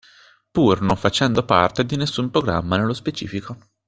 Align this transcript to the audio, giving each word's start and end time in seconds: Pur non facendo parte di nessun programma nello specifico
Pur 0.51 0.81
non 0.81 0.95
facendo 0.97 1.45
parte 1.45 1.85
di 1.85 1.95
nessun 1.95 2.31
programma 2.31 2.75
nello 2.75 2.93
specifico 2.95 3.57